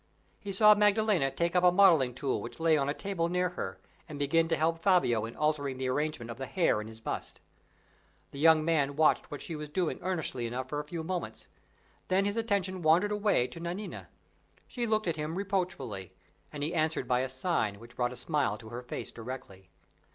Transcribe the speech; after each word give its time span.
He 0.39 0.51
saw 0.51 0.73
Maddalena 0.73 1.29
take 1.29 1.55
up 1.55 1.63
a 1.63 1.71
modeling 1.71 2.11
tool 2.15 2.41
which 2.41 2.59
lay 2.59 2.75
on 2.75 2.89
a 2.89 2.93
table 2.95 3.29
near 3.29 3.49
her, 3.49 3.79
and 4.09 4.17
begin 4.17 4.47
to 4.47 4.55
help 4.55 4.79
Fabio 4.79 5.25
in 5.25 5.35
altering 5.35 5.77
the 5.77 5.87
arrangement 5.89 6.31
of 6.31 6.37
the 6.37 6.47
hair 6.47 6.81
in 6.81 6.87
his 6.87 6.99
bust. 6.99 7.39
The 8.31 8.39
young 8.39 8.65
man 8.65 8.95
watched 8.95 9.29
what 9.29 9.43
she 9.43 9.55
was 9.55 9.69
doing 9.69 9.99
earnestly 10.01 10.47
enough 10.47 10.69
for 10.69 10.79
a 10.79 10.83
few 10.85 11.03
moments; 11.03 11.45
then 12.07 12.25
his 12.25 12.35
attention 12.35 12.81
wandered 12.81 13.11
away 13.11 13.45
to 13.49 13.59
Nanina. 13.59 14.07
She 14.67 14.87
looked 14.87 15.05
at 15.05 15.17
him 15.17 15.35
reproachfully, 15.35 16.13
and 16.51 16.63
he 16.63 16.73
answered 16.73 17.07
by 17.07 17.19
a 17.19 17.29
sign 17.29 17.79
which 17.79 17.95
brought 17.95 18.11
a 18.11 18.15
smile 18.15 18.57
to 18.57 18.69
her 18.69 18.81
face 18.81 19.11
directly. 19.11 19.69